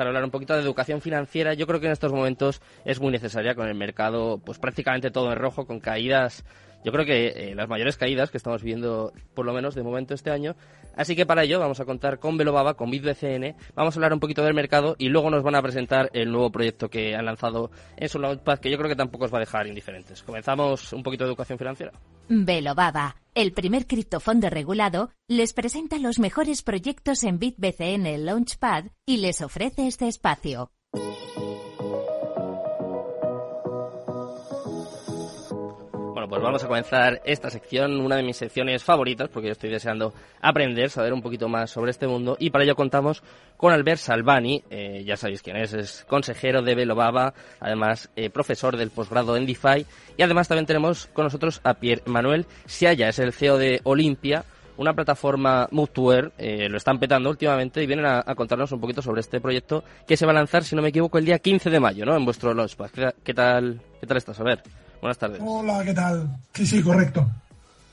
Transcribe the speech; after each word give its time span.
comenzar 0.00 0.06
a 0.06 0.08
hablar 0.08 0.24
un 0.24 0.30
poquito 0.30 0.54
de 0.54 0.62
educación 0.62 1.00
financiera. 1.02 1.52
Yo 1.54 1.66
creo 1.66 1.78
que 1.78 1.86
en 1.86 1.92
estos 1.92 2.12
momentos 2.12 2.62
es 2.86 3.00
muy 3.00 3.12
necesaria 3.12 3.54
con 3.54 3.68
el 3.68 3.74
mercado, 3.74 4.38
pues 4.38 4.58
prácticamente 4.58 5.10
todo 5.10 5.30
en 5.30 5.38
rojo, 5.38 5.66
con 5.66 5.78
caídas 5.78 6.44
yo 6.84 6.92
creo 6.92 7.04
que 7.04 7.28
eh, 7.28 7.54
las 7.54 7.68
mayores 7.68 7.96
caídas 7.96 8.30
que 8.30 8.36
estamos 8.36 8.62
viendo, 8.62 9.12
por 9.34 9.46
lo 9.46 9.52
menos 9.52 9.74
de 9.74 9.82
momento 9.82 10.14
este 10.14 10.30
año. 10.30 10.56
Así 10.96 11.14
que 11.14 11.26
para 11.26 11.44
ello 11.44 11.60
vamos 11.60 11.80
a 11.80 11.84
contar 11.84 12.18
con 12.18 12.36
Velobaba, 12.36 12.74
con 12.74 12.90
BitBCN, 12.90 13.54
vamos 13.74 13.94
a 13.94 13.98
hablar 13.98 14.12
un 14.12 14.20
poquito 14.20 14.42
del 14.42 14.54
mercado 14.54 14.96
y 14.98 15.08
luego 15.08 15.30
nos 15.30 15.42
van 15.42 15.54
a 15.54 15.62
presentar 15.62 16.10
el 16.12 16.32
nuevo 16.32 16.50
proyecto 16.50 16.88
que 16.88 17.14
han 17.14 17.26
lanzado 17.26 17.70
en 17.96 18.08
su 18.08 18.18
Launchpad, 18.18 18.58
que 18.58 18.70
yo 18.70 18.78
creo 18.78 18.88
que 18.88 18.96
tampoco 18.96 19.26
os 19.26 19.32
va 19.32 19.38
a 19.38 19.40
dejar 19.40 19.66
indiferentes. 19.66 20.22
Comenzamos 20.22 20.92
un 20.92 21.02
poquito 21.02 21.24
de 21.24 21.30
educación 21.30 21.58
financiera. 21.58 21.92
Velobaba, 22.28 23.16
el 23.34 23.52
primer 23.52 23.86
criptofondo 23.86 24.50
regulado, 24.50 25.10
les 25.28 25.52
presenta 25.52 25.98
los 25.98 26.18
mejores 26.18 26.62
proyectos 26.62 27.24
en 27.24 27.38
BitBCN 27.38 28.24
Launchpad 28.24 28.86
y 29.06 29.18
les 29.18 29.42
ofrece 29.42 29.86
este 29.86 30.08
espacio. 30.08 30.70
Pues 36.30 36.42
vamos 36.42 36.62
a 36.62 36.68
comenzar 36.68 37.20
esta 37.24 37.50
sección, 37.50 38.00
una 38.00 38.14
de 38.14 38.22
mis 38.22 38.36
secciones 38.36 38.84
favoritas, 38.84 39.28
porque 39.28 39.48
yo 39.48 39.52
estoy 39.52 39.68
deseando 39.68 40.14
aprender, 40.40 40.88
saber 40.88 41.12
un 41.12 41.22
poquito 41.22 41.48
más 41.48 41.70
sobre 41.70 41.90
este 41.90 42.06
mundo, 42.06 42.36
y 42.38 42.50
para 42.50 42.62
ello 42.62 42.76
contamos 42.76 43.24
con 43.56 43.72
Albert 43.72 43.98
Salvani, 43.98 44.62
eh, 44.70 45.02
ya 45.04 45.16
sabéis 45.16 45.42
quién 45.42 45.56
es, 45.56 45.72
es 45.72 46.04
consejero 46.08 46.62
de 46.62 46.76
Velobaba, 46.76 47.34
además 47.58 48.10
eh, 48.14 48.30
profesor 48.30 48.76
del 48.76 48.90
posgrado 48.90 49.36
en 49.36 49.44
DeFi, 49.44 49.84
y 50.16 50.22
además 50.22 50.46
también 50.46 50.66
tenemos 50.66 51.06
con 51.06 51.24
nosotros 51.24 51.60
a 51.64 51.74
Pierre 51.74 52.02
Manuel 52.06 52.46
Siaya, 52.64 53.08
es 53.08 53.18
el 53.18 53.32
CEO 53.32 53.58
de 53.58 53.80
Olimpia, 53.82 54.44
una 54.76 54.94
plataforma 54.94 55.66
Mutuer, 55.72 56.30
eh, 56.38 56.68
lo 56.68 56.76
están 56.76 57.00
petando 57.00 57.28
últimamente 57.28 57.82
y 57.82 57.86
vienen 57.86 58.06
a, 58.06 58.22
contarnos 58.36 58.70
un 58.70 58.80
poquito 58.80 59.02
sobre 59.02 59.20
este 59.20 59.40
proyecto 59.40 59.82
que 60.06 60.16
se 60.16 60.26
va 60.26 60.30
a 60.30 60.36
lanzar, 60.36 60.62
si 60.62 60.76
no 60.76 60.80
me 60.80 60.90
equivoco, 60.90 61.18
el 61.18 61.24
día 61.24 61.40
15 61.40 61.70
de 61.70 61.80
mayo, 61.80 62.06
¿no? 62.06 62.16
En 62.16 62.24
vuestro 62.24 62.54
Launchpad. 62.54 62.90
¿Qué, 62.90 63.10
qué 63.24 63.34
tal, 63.34 63.82
qué 64.00 64.06
tal 64.06 64.16
estás? 64.16 64.38
A 64.38 64.44
ver. 64.44 64.62
Buenas 65.00 65.18
tardes. 65.18 65.40
Hola, 65.44 65.82
¿qué 65.84 65.94
tal? 65.94 66.28
Sí, 66.54 66.66
sí, 66.66 66.82
correcto. 66.82 67.26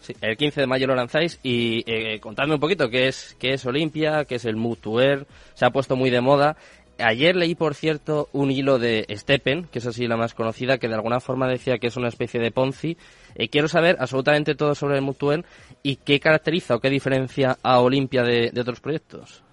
Sí, 0.02 0.14
el 0.22 0.38
15 0.38 0.62
de 0.62 0.68
mayo 0.68 0.88
lo 0.88 0.96
lanzáis 0.96 1.40
y 1.44 1.84
eh, 1.86 2.20
contadme 2.20 2.56
un 2.56 2.60
poquito 2.60 2.90
qué 2.90 3.08
es, 3.08 3.36
qué 3.40 3.54
es 3.54 3.66
Olimpia, 3.66 4.26
qué 4.26 4.36
es 4.36 4.46
el 4.46 4.56
Mutuer, 4.56 5.26
se 5.54 5.66
ha 5.66 5.72
puesto 5.72 5.96
muy 5.96 6.10
de 6.10 6.22
moda. 6.22 6.58
Ayer 7.00 7.36
leí, 7.36 7.54
por 7.54 7.76
cierto, 7.76 8.28
un 8.34 8.50
hilo 8.50 8.80
de 8.80 9.06
Steppen, 9.12 9.66
que 9.66 9.80
es 9.80 9.86
así 9.86 10.08
la 10.08 10.18
más 10.18 10.34
conocida, 10.34 10.80
que 10.80 10.88
de 10.88 10.96
alguna 10.96 11.20
forma 11.20 11.48
decía 11.48 11.78
que 11.78 11.88
es 11.88 11.98
una 11.98 12.08
especie 12.08 12.40
de 12.40 12.52
Ponzi. 12.52 12.98
Eh, 13.36 13.50
quiero 13.50 13.68
saber 13.68 13.98
absolutamente 14.00 14.56
todo 14.56 14.74
sobre 14.74 14.96
el 14.96 15.04
Mutuer 15.04 15.46
y 15.84 15.98
qué 15.98 16.20
caracteriza 16.20 16.76
o 16.76 16.80
qué 16.80 16.90
diferencia 16.90 17.58
a 17.62 17.80
Olimpia 17.80 18.24
de 18.24 18.52
otros 18.60 18.80
proyectos. 18.80 19.44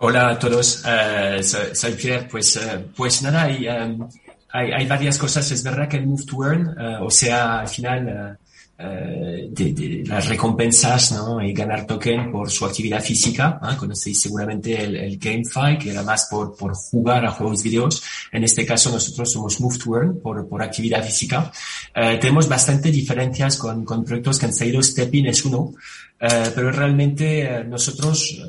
Hola 0.00 0.28
a 0.28 0.38
todos, 0.38 0.84
uh, 0.84 1.42
soy, 1.42 1.92
Pierre. 1.94 2.28
Pues, 2.30 2.54
uh, 2.54 2.84
pues 2.94 3.20
nada, 3.20 3.42
hay, 3.42 3.66
um, 3.66 4.08
hay, 4.52 4.70
hay, 4.70 4.86
varias 4.86 5.18
cosas. 5.18 5.50
Es 5.50 5.64
verdad 5.64 5.88
que 5.88 5.96
el 5.96 6.06
Move 6.06 6.24
to 6.24 6.44
Earn, 6.44 6.68
uh, 6.68 7.04
o 7.04 7.10
sea, 7.10 7.58
al 7.58 7.68
final, 7.68 8.38
de, 8.78 9.72
de, 9.72 10.04
las 10.06 10.28
recompensas 10.28 11.10
¿no? 11.10 11.42
y 11.42 11.52
ganar 11.52 11.84
token 11.84 12.30
por 12.30 12.48
su 12.48 12.64
actividad 12.64 13.02
física. 13.02 13.58
¿no? 13.60 13.76
Conocéis 13.76 14.20
seguramente 14.20 14.80
el, 14.80 14.94
el 14.94 15.18
GameFi, 15.18 15.78
que 15.82 15.90
era 15.90 16.04
más 16.04 16.28
por, 16.30 16.56
por 16.56 16.76
jugar 16.76 17.26
a 17.26 17.32
juegos 17.32 17.64
videos. 17.64 18.00
En 18.30 18.44
este 18.44 18.64
caso 18.64 18.92
nosotros 18.92 19.32
somos 19.32 19.60
Move 19.60 19.78
to 19.78 19.96
Earn 19.96 20.20
por, 20.20 20.48
por 20.48 20.62
actividad 20.62 21.04
física. 21.04 21.50
tenemos 21.92 22.48
bastante 22.48 22.92
diferencias 22.92 23.56
con, 23.56 23.84
con 23.84 24.04
proyectos 24.04 24.38
que 24.38 24.46
han 24.46 24.52
salido. 24.54 24.80
Stepping 24.80 25.26
es 25.26 25.44
uno, 25.44 25.74
pero 26.20 26.70
realmente 26.70 27.64
nosotros 27.64 28.40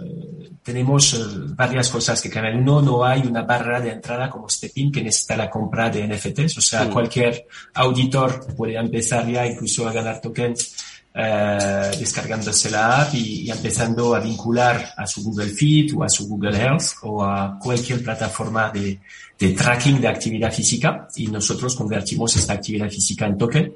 tenemos 0.70 1.16
eh, 1.16 1.18
varias 1.56 1.90
cosas 1.90 2.22
que 2.22 2.30
cambian. 2.30 2.60
Uno, 2.60 2.80
no 2.82 3.04
hay 3.04 3.22
una 3.22 3.42
barra 3.42 3.82
de 3.82 3.92
entrada 3.92 4.30
como 4.30 4.48
Stepin 4.48 4.92
que 4.92 5.02
necesita 5.02 5.36
la 5.36 5.50
compra 5.50 5.90
de 5.90 6.08
NFTs. 6.08 6.60
O 6.60 6.62
sea, 6.62 6.88
cualquier 6.92 7.48
auditor 7.74 8.56
puede 8.56 8.76
empezar 8.76 9.28
ya 9.28 9.48
incluso 9.48 9.88
a 9.88 9.92
ganar 9.92 10.22
tokens 10.22 10.76
eh, 11.12 11.92
descargándose 11.98 12.70
la 12.70 13.02
app 13.02 13.16
y, 13.16 13.50
empezando 13.50 14.14
a 14.14 14.20
vincular 14.20 14.94
a 14.96 15.08
su 15.08 15.24
Google 15.24 15.50
Feed 15.50 15.96
o 15.98 16.04
a 16.04 16.10
su 16.10 16.28
Google 16.28 16.56
Health 16.56 16.86
o 17.02 17.24
a 17.24 17.58
cualquier 17.60 18.04
plataforma 18.04 18.70
de, 18.70 19.00
de 19.40 19.50
tracking 19.54 20.00
de 20.00 20.08
actividad 20.08 20.54
física 20.54 21.08
y 21.16 21.28
nosotros 21.28 21.76
convertimos 21.76 22.36
esta 22.36 22.54
actividad 22.54 22.90
física 22.90 23.26
en 23.26 23.40
token. 23.40 23.74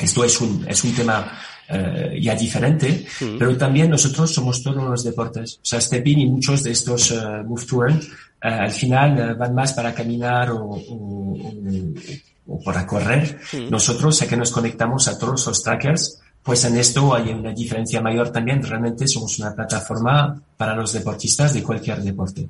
Esto 0.00 0.24
es 0.24 0.40
un, 0.40 0.64
es 0.66 0.82
un 0.82 0.94
tema 0.94 1.38
eh, 1.72 2.18
ya 2.20 2.34
diferente, 2.34 3.06
pero 3.38 3.56
también 3.56 3.90
nosotros 3.90 4.32
somos 4.32 4.62
todos 4.62 4.82
los 4.82 5.04
deportes. 5.04 5.56
O 5.56 5.64
sea, 5.64 5.80
Stepin 5.80 6.18
y 6.20 6.26
muchos 6.26 6.62
de 6.62 6.72
estos 6.72 7.10
uh, 7.10 7.42
Move 7.44 7.64
to 7.66 7.82
Earn, 7.84 7.96
uh, 7.96 8.00
al 8.40 8.70
final 8.70 9.32
uh, 9.32 9.38
van 9.38 9.54
más 9.54 9.72
para 9.72 9.94
caminar 9.94 10.50
o, 10.50 10.64
o, 10.64 11.54
o, 12.46 12.62
para 12.62 12.86
correr. 12.86 13.38
Nosotros, 13.70 14.16
sé 14.16 14.26
que 14.26 14.36
nos 14.36 14.50
conectamos 14.50 15.08
a 15.08 15.18
todos 15.18 15.46
los 15.46 15.62
trackers 15.62 16.21
pues 16.42 16.64
en 16.64 16.76
esto 16.76 17.14
hay 17.14 17.30
una 17.30 17.52
diferencia 17.52 18.00
mayor 18.00 18.30
también. 18.30 18.62
Realmente 18.62 19.06
somos 19.06 19.38
una 19.38 19.54
plataforma 19.54 20.40
para 20.56 20.74
los 20.74 20.92
deportistas 20.92 21.54
de 21.54 21.62
cualquier 21.62 22.02
deporte. 22.02 22.48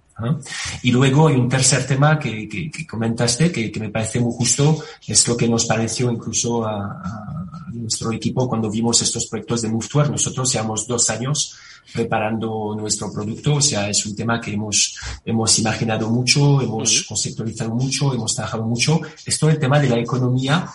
Y 0.82 0.90
luego 0.90 1.28
hay 1.28 1.36
un 1.36 1.48
tercer 1.48 1.86
tema 1.86 2.18
que, 2.18 2.48
que, 2.48 2.70
que 2.70 2.86
comentaste, 2.86 3.52
que, 3.52 3.70
que, 3.70 3.80
me 3.80 3.90
parece 3.90 4.20
muy 4.20 4.32
justo, 4.32 4.82
es 5.06 5.28
lo 5.28 5.36
que 5.36 5.48
nos 5.48 5.66
pareció 5.66 6.10
incluso 6.10 6.64
a, 6.64 6.84
a 7.02 7.70
nuestro 7.72 8.12
equipo 8.12 8.48
cuando 8.48 8.70
vimos 8.70 9.02
estos 9.02 9.26
proyectos 9.26 9.62
de 9.62 9.68
Move 9.68 9.86
Nosotros 10.10 10.52
llevamos 10.52 10.86
dos 10.86 11.10
años 11.10 11.56
preparando 11.92 12.74
nuestro 12.78 13.12
producto, 13.12 13.56
o 13.56 13.60
sea, 13.60 13.88
es 13.88 14.06
un 14.06 14.14
tema 14.14 14.40
que 14.40 14.52
hemos, 14.52 14.98
hemos 15.24 15.58
imaginado 15.58 16.08
mucho, 16.08 16.60
hemos 16.62 17.02
conceptualizado 17.02 17.74
mucho, 17.74 18.14
hemos 18.14 18.34
trabajado 18.34 18.64
mucho. 18.64 19.00
Es 19.26 19.38
todo 19.38 19.50
el 19.50 19.58
tema 19.58 19.78
de 19.78 19.88
la 19.88 19.98
economía 19.98 20.66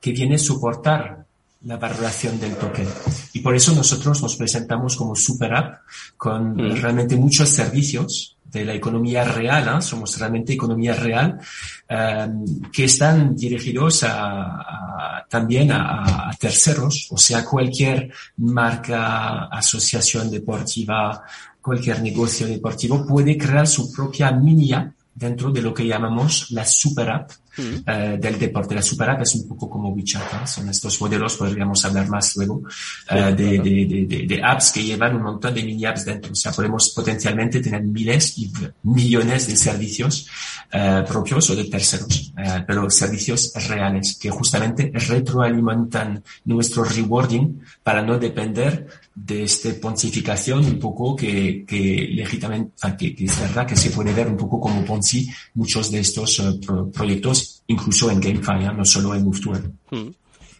que 0.00 0.12
viene 0.12 0.36
a 0.36 0.38
soportar 0.38 1.21
la 1.64 1.76
valoración 1.76 2.38
del 2.40 2.56
token. 2.56 2.88
Y 3.32 3.40
por 3.40 3.54
eso 3.54 3.72
nosotros 3.74 4.20
nos 4.22 4.36
presentamos 4.36 4.96
como 4.96 5.14
super 5.14 5.54
app 5.54 5.80
con 6.16 6.54
mm. 6.54 6.80
realmente 6.80 7.16
muchos 7.16 7.48
servicios 7.48 8.36
de 8.52 8.64
la 8.66 8.74
economía 8.74 9.24
real, 9.24 9.78
¿eh? 9.78 9.82
somos 9.82 10.18
realmente 10.18 10.52
economía 10.52 10.94
real, 10.94 11.38
um, 11.88 12.70
que 12.70 12.84
están 12.84 13.34
dirigidos 13.34 14.02
a, 14.04 14.42
a 14.42 15.26
también 15.28 15.72
a, 15.72 16.28
a, 16.28 16.34
terceros, 16.38 17.08
o 17.10 17.16
sea, 17.16 17.42
cualquier 17.44 18.12
marca, 18.36 19.46
asociación 19.46 20.30
deportiva, 20.30 21.22
cualquier 21.62 22.02
negocio 22.02 22.46
deportivo 22.46 23.06
puede 23.06 23.38
crear 23.38 23.66
su 23.66 23.90
propia 23.90 24.30
mini 24.32 24.74
app 24.74 24.92
dentro 25.14 25.50
de 25.50 25.62
lo 25.62 25.72
que 25.72 25.86
llamamos 25.86 26.50
la 26.50 26.66
super 26.66 27.10
app 27.10 27.30
mm. 27.56 27.62
eh, 27.86 28.18
del 28.20 28.38
deporte. 28.38 28.74
La 28.74 28.82
super 28.82 29.10
app 29.10 29.22
es 29.22 29.34
un 29.34 29.48
poco 29.48 29.68
como 29.68 29.90
WeChat, 29.90 30.46
son 30.46 30.68
estos 30.68 31.00
modelos, 31.00 31.36
podríamos 31.36 31.84
hablar 31.84 32.08
más 32.08 32.36
luego, 32.36 32.62
eh, 33.10 33.34
de, 33.36 33.58
de, 33.58 34.06
de, 34.08 34.26
de, 34.26 34.42
apps 34.42 34.72
que 34.72 34.84
llevan 34.84 35.16
un 35.16 35.22
montón 35.22 35.54
de 35.54 35.62
mini 35.62 35.84
apps 35.84 36.04
dentro. 36.04 36.32
O 36.32 36.34
sea, 36.34 36.52
podemos 36.52 36.90
potencialmente 36.90 37.60
tener 37.60 37.82
miles 37.82 38.38
y 38.38 38.50
millones 38.82 39.46
de 39.46 39.56
servicios 39.56 40.26
eh, 40.74 41.04
propios 41.06 41.50
o 41.50 41.54
de 41.54 41.64
terceros, 41.64 42.32
eh, 42.34 42.64
pero 42.66 42.88
servicios 42.88 43.52
reales 43.68 44.16
que 44.16 44.30
justamente 44.30 44.90
retroalimentan 44.94 46.24
nuestro 46.46 46.82
rewarding 46.82 47.60
para 47.82 48.00
no 48.00 48.18
depender 48.18 48.86
de 49.14 49.44
esta 49.44 49.68
pontificación 49.80 50.64
un 50.64 50.78
poco 50.78 51.14
que, 51.14 51.64
que 51.66 52.08
legítimamente, 52.12 52.72
que, 52.98 53.14
que, 53.14 53.24
es 53.24 53.40
verdad 53.40 53.66
que 53.66 53.76
se 53.76 53.90
puede 53.90 54.12
ver 54.12 54.28
un 54.28 54.36
poco 54.36 54.60
como 54.60 54.84
Ponzi 54.84 55.28
muchos 55.54 55.90
de 55.90 56.00
estos 56.00 56.38
uh, 56.38 56.58
pro 56.60 56.90
proyectos, 56.90 57.62
incluso 57.66 58.10
en 58.10 58.20
GameFi, 58.20 58.64
¿eh? 58.64 58.72
no 58.74 58.84
solo 58.84 59.14
en 59.14 59.24
Move 59.24 59.38
hmm. 59.90 60.10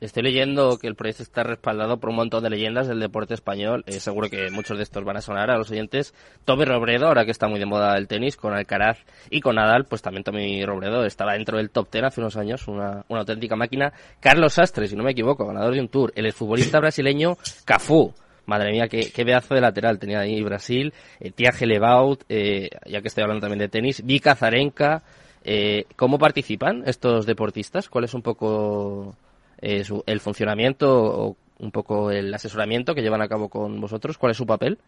Estoy 0.02 0.24
leyendo 0.24 0.78
que 0.78 0.88
el 0.88 0.96
proyecto 0.96 1.22
está 1.22 1.44
respaldado 1.44 2.00
por 2.00 2.10
un 2.10 2.16
montón 2.16 2.42
de 2.42 2.50
leyendas 2.50 2.88
del 2.88 2.98
deporte 2.98 3.34
español. 3.34 3.84
Eh, 3.86 4.00
seguro 4.00 4.28
que 4.28 4.50
muchos 4.50 4.76
de 4.76 4.82
estos 4.82 5.04
van 5.04 5.16
a 5.16 5.20
sonar 5.20 5.48
a 5.48 5.56
los 5.56 5.70
oyentes. 5.70 6.12
Tommy 6.44 6.64
Robredo, 6.64 7.06
ahora 7.06 7.24
que 7.24 7.30
está 7.30 7.46
muy 7.46 7.60
de 7.60 7.66
moda 7.66 7.96
el 7.96 8.08
tenis, 8.08 8.36
con 8.36 8.52
Alcaraz 8.52 8.98
y 9.30 9.40
con 9.40 9.54
Nadal, 9.54 9.84
pues 9.84 10.02
también 10.02 10.24
Tommy 10.24 10.66
Robredo 10.66 11.06
estaba 11.06 11.34
dentro 11.34 11.56
del 11.56 11.70
top 11.70 11.88
ten 11.88 12.04
hace 12.04 12.20
unos 12.20 12.36
años, 12.36 12.66
una, 12.66 13.04
una 13.08 13.20
auténtica 13.20 13.54
máquina. 13.54 13.92
Carlos 14.18 14.54
Sastre, 14.54 14.88
si 14.88 14.96
no 14.96 15.04
me 15.04 15.12
equivoco, 15.12 15.46
ganador 15.46 15.72
de 15.72 15.80
un 15.80 15.88
tour. 15.88 16.12
El 16.16 16.32
futbolista 16.32 16.80
brasileño 16.80 17.38
Cafú, 17.64 18.12
Madre 18.46 18.72
mía, 18.72 18.88
qué, 18.88 19.12
qué 19.12 19.24
pedazo 19.24 19.54
de 19.54 19.60
lateral 19.60 19.98
tenía 19.98 20.20
ahí 20.20 20.42
Brasil. 20.42 20.92
Eh, 21.20 21.30
Tiago 21.30 21.64
Levaut, 21.64 22.24
eh, 22.28 22.70
ya 22.86 23.00
que 23.00 23.08
estoy 23.08 23.22
hablando 23.22 23.42
también 23.42 23.60
de 23.60 23.68
tenis. 23.68 24.04
Vika 24.04 24.34
Zarenka. 24.34 25.02
Eh, 25.44 25.86
¿Cómo 25.96 26.18
participan 26.18 26.82
estos 26.86 27.26
deportistas? 27.26 27.88
¿Cuál 27.88 28.04
es 28.04 28.14
un 28.14 28.22
poco 28.22 29.16
eh, 29.60 29.84
su, 29.84 30.02
el 30.06 30.20
funcionamiento 30.20 30.88
o 30.90 31.36
un 31.58 31.70
poco 31.70 32.10
el 32.10 32.32
asesoramiento 32.32 32.94
que 32.94 33.02
llevan 33.02 33.22
a 33.22 33.28
cabo 33.28 33.48
con 33.48 33.80
vosotros? 33.80 34.18
¿Cuál 34.18 34.32
es 34.32 34.36
su 34.36 34.46
papel? 34.46 34.78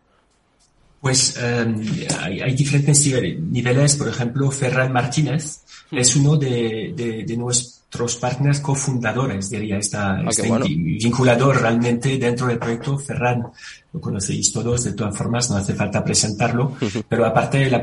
Pues 1.05 1.37
hay, 1.37 2.55
diferentes 2.55 3.07
niveles. 3.39 3.97
Por 3.97 4.09
ejemplo, 4.09 4.51
Ferran 4.51 4.91
Martínez 4.91 5.61
hmm. 5.91 5.99
es 5.99 6.17
uno 6.17 6.35
de, 6.39 6.95
de, 6.97 7.25
de 7.25 7.37
nuestros 7.37 8.17
partners 8.17 8.61
cofundadores, 8.61 9.51
diría, 9.51 9.77
está, 9.77 10.15
ah, 10.15 10.31
vinculador 10.67 11.61
realmente 11.61 12.17
dentro 12.17 12.47
del 12.47 12.59
proyecto. 12.59 12.97
Ferran, 12.97 13.43
lo 13.93 14.01
conocéis 14.01 14.51
todos, 14.51 14.85
de 14.85 14.95
todas 14.95 15.15
formas, 15.15 15.51
no 15.51 15.59
hace 15.59 15.75
falta 15.75 16.03
presentarlo, 16.03 16.75
pero 17.07 17.27
aparte, 17.27 17.69
la, 17.69 17.83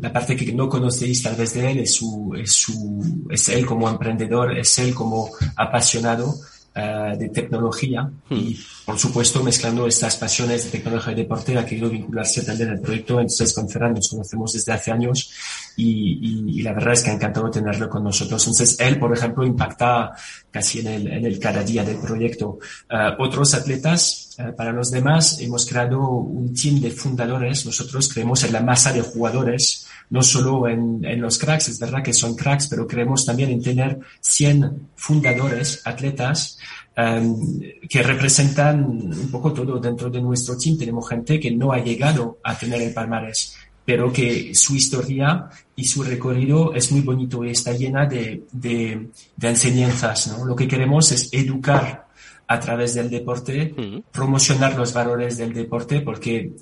la 0.00 0.12
parte 0.12 0.34
que 0.34 0.52
no 0.52 0.68
conocéis 0.68 1.22
tal 1.22 1.36
vez 1.36 1.54
de 1.54 1.70
él 1.70 1.78
es 1.78 1.94
su, 1.94 2.34
es 2.36 2.50
su, 2.50 3.26
es 3.30 3.48
él 3.48 3.64
como 3.64 3.88
emprendedor, 3.88 4.58
es 4.58 4.76
él 4.80 4.92
como 4.92 5.30
apasionado 5.54 6.34
eh, 6.78 7.16
de 7.18 7.30
tecnología 7.30 8.06
y, 8.28 8.34
hmm. 8.34 8.56
por 8.84 8.98
supuesto, 8.98 9.42
mezclando 9.42 9.86
estas 9.86 10.14
pasiones 10.16 10.64
de 10.64 10.70
tecnología 10.72 11.14
y 11.14 11.16
deporte, 11.16 11.56
ha 11.56 11.64
querido 11.64 11.88
vincularse 11.88 12.42
también 12.42 12.68
al 12.68 12.80
proyecto. 12.80 13.14
Entonces, 13.18 13.54
con 13.54 13.66
Ferran 13.66 13.94
nos 13.94 14.10
conocemos 14.10 14.52
desde 14.52 14.72
hace 14.72 14.92
años 14.92 15.32
y, 15.74 16.58
y, 16.58 16.60
la 16.60 16.74
verdad 16.74 16.92
es 16.92 17.02
que 17.02 17.10
ha 17.10 17.14
encantado 17.14 17.50
tenerlo 17.50 17.88
con 17.88 18.04
nosotros. 18.04 18.42
Entonces, 18.42 18.78
él, 18.78 18.98
por 18.98 19.10
ejemplo, 19.16 19.46
impacta 19.46 20.12
casi 20.50 20.80
en 20.80 20.86
el, 20.88 21.06
en 21.06 21.24
el 21.24 21.38
cada 21.38 21.62
día 21.62 21.82
del 21.82 21.96
proyecto. 21.96 22.58
Uh, 22.90 23.22
otros 23.22 23.54
atletas, 23.54 24.36
uh, 24.38 24.54
para 24.54 24.70
los 24.72 24.90
demás, 24.90 25.40
hemos 25.40 25.64
creado 25.64 26.00
un 26.10 26.52
team 26.54 26.80
de 26.80 26.90
fundadores. 26.90 27.64
Nosotros 27.64 28.12
creemos 28.12 28.44
en 28.44 28.52
la 28.52 28.60
masa 28.60 28.92
de 28.92 29.00
jugadores 29.00 29.85
no 30.10 30.22
solo 30.22 30.68
en, 30.68 31.04
en, 31.04 31.20
los 31.20 31.38
cracks, 31.38 31.68
es 31.68 31.78
verdad 31.78 32.02
que 32.02 32.12
son 32.12 32.34
cracks, 32.34 32.68
pero 32.68 32.86
creemos 32.86 33.24
también 33.24 33.50
en 33.50 33.62
tener 33.62 33.98
100 34.20 34.88
fundadores, 34.94 35.82
atletas, 35.84 36.58
um, 36.96 37.60
que 37.88 38.02
representan 38.02 38.84
un 38.84 39.30
poco 39.30 39.52
todo 39.52 39.78
dentro 39.78 40.08
de 40.08 40.20
nuestro 40.20 40.56
team. 40.56 40.78
Tenemos 40.78 41.08
gente 41.08 41.40
que 41.40 41.50
no 41.50 41.72
ha 41.72 41.78
llegado 41.78 42.38
a 42.42 42.56
tener 42.56 42.80
el 42.82 42.94
palmarés, 42.94 43.56
pero 43.84 44.12
que 44.12 44.54
su 44.54 44.76
historia 44.76 45.48
y 45.74 45.84
su 45.84 46.02
recorrido 46.02 46.74
es 46.74 46.90
muy 46.92 47.00
bonito 47.00 47.44
y 47.44 47.50
está 47.50 47.72
llena 47.72 48.06
de, 48.06 48.44
de, 48.52 49.08
de 49.36 49.48
enseñanzas. 49.48 50.28
¿no? 50.28 50.44
Lo 50.44 50.56
que 50.56 50.68
queremos 50.68 51.12
es 51.12 51.28
educar 51.32 52.05
a 52.48 52.60
través 52.60 52.94
del 52.94 53.10
deporte, 53.10 53.74
promocionar 54.12 54.76
los 54.76 54.92
valores 54.92 55.36
del 55.36 55.52
deporte, 55.52 56.00
porque 56.00 56.52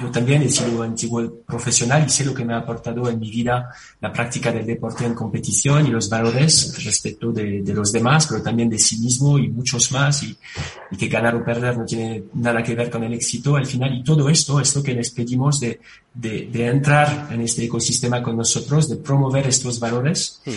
yo 0.00 0.10
también 0.10 0.42
he 0.42 0.48
sido 0.48 0.82
antiguo 0.82 1.42
profesional 1.46 2.04
y 2.06 2.08
sé 2.08 2.24
lo 2.24 2.32
que 2.32 2.44
me 2.44 2.54
ha 2.54 2.58
aportado 2.58 3.10
en 3.10 3.18
mi 3.18 3.30
vida 3.30 3.68
la 4.00 4.10
práctica 4.12 4.50
del 4.50 4.64
deporte 4.64 5.04
en 5.04 5.14
competición 5.14 5.86
y 5.86 5.90
los 5.90 6.08
valores 6.08 6.82
respecto 6.82 7.30
de, 7.30 7.62
de 7.62 7.74
los 7.74 7.92
demás, 7.92 8.26
pero 8.26 8.42
también 8.42 8.70
de 8.70 8.78
sí 8.78 8.98
mismo 8.98 9.38
y 9.38 9.48
muchos 9.48 9.92
más, 9.92 10.22
y, 10.22 10.34
y, 10.90 10.96
que 10.96 11.08
ganar 11.08 11.34
o 11.36 11.44
perder 11.44 11.76
no 11.76 11.84
tiene 11.84 12.24
nada 12.34 12.62
que 12.62 12.74
ver 12.74 12.90
con 12.90 13.04
el 13.04 13.12
éxito 13.12 13.56
al 13.56 13.66
final. 13.66 13.94
Y 13.94 14.02
todo 14.02 14.30
esto 14.30 14.60
es 14.60 14.74
lo 14.74 14.82
que 14.82 14.94
les 14.94 15.10
pedimos 15.10 15.60
de, 15.60 15.80
de, 16.14 16.46
de 16.46 16.68
entrar 16.68 17.28
en 17.32 17.40
este 17.40 17.64
ecosistema 17.64 18.22
con 18.22 18.36
nosotros, 18.36 18.88
de 18.88 18.96
promover 18.96 19.46
estos 19.48 19.80
valores 19.80 20.40
uh, 20.46 20.50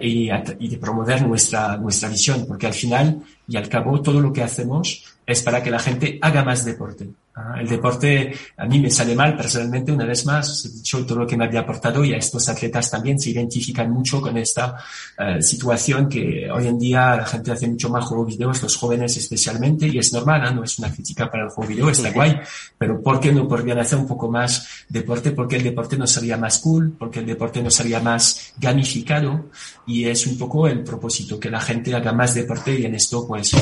y, 0.00 0.30
y 0.58 0.68
de 0.68 0.78
promover 0.78 1.22
nuestra, 1.26 1.76
nuestra 1.76 2.08
visión, 2.08 2.46
porque 2.46 2.66
al 2.66 2.74
final 2.74 3.22
y 3.46 3.56
al 3.56 3.68
cabo 3.68 4.00
todo 4.00 4.20
lo 4.20 4.32
que 4.32 4.42
hacemos 4.42 5.04
es 5.26 5.42
para 5.42 5.62
que 5.62 5.70
la 5.70 5.78
gente 5.78 6.18
haga 6.22 6.42
más 6.42 6.64
deporte. 6.64 7.08
Ah, 7.38 7.60
el 7.60 7.68
deporte 7.68 8.34
a 8.56 8.64
mí 8.64 8.80
me 8.80 8.90
sale 8.90 9.14
mal 9.14 9.36
personalmente, 9.36 9.92
una 9.92 10.06
vez 10.06 10.24
más, 10.24 10.64
he 10.64 10.70
dicho 10.70 11.04
todo 11.04 11.18
lo 11.18 11.26
que 11.26 11.36
me 11.36 11.44
había 11.44 11.60
aportado 11.60 12.02
y 12.02 12.14
a 12.14 12.16
estos 12.16 12.48
atletas 12.48 12.90
también 12.90 13.20
se 13.20 13.28
identifican 13.28 13.90
mucho 13.90 14.22
con 14.22 14.38
esta 14.38 14.76
uh, 15.18 15.42
situación 15.42 16.08
que 16.08 16.50
hoy 16.50 16.66
en 16.66 16.78
día 16.78 17.14
la 17.14 17.26
gente 17.26 17.52
hace 17.52 17.68
mucho 17.68 17.90
más 17.90 18.06
juego 18.06 18.24
videos, 18.24 18.62
los 18.62 18.74
jóvenes 18.78 19.18
especialmente, 19.18 19.86
y 19.86 19.98
es 19.98 20.14
normal, 20.14 20.48
¿eh? 20.48 20.54
no 20.54 20.64
es 20.64 20.78
una 20.78 20.90
crítica 20.90 21.30
para 21.30 21.44
el 21.44 21.50
juego 21.50 21.68
video, 21.68 21.90
está 21.90 22.10
guay, 22.10 22.40
pero 22.78 23.02
¿por 23.02 23.20
qué 23.20 23.30
no 23.30 23.46
podrían 23.46 23.80
hacer 23.80 23.98
un 23.98 24.06
poco 24.06 24.30
más 24.30 24.86
deporte? 24.88 25.32
Porque 25.32 25.56
el 25.56 25.62
deporte 25.62 25.98
no 25.98 26.06
sería 26.06 26.38
más 26.38 26.58
cool, 26.60 26.96
porque 26.98 27.18
el 27.18 27.26
deporte 27.26 27.62
no 27.62 27.70
sería 27.70 28.00
más 28.00 28.54
gamificado 28.56 29.50
y 29.86 30.06
es 30.06 30.26
un 30.26 30.38
poco 30.38 30.68
el 30.68 30.82
propósito, 30.82 31.38
que 31.38 31.50
la 31.50 31.60
gente 31.60 31.94
haga 31.94 32.14
más 32.14 32.34
deporte 32.34 32.80
y 32.80 32.86
en 32.86 32.94
esto 32.94 33.26
pues 33.26 33.52
uh, 33.52 33.58